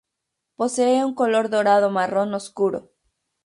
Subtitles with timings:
[0.55, 2.89] Posee un color dorado marrón oscuro.